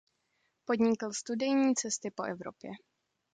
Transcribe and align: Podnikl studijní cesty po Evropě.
Podnikl 0.65 1.13
studijní 1.13 1.75
cesty 1.75 2.11
po 2.15 2.23
Evropě. 2.23 2.71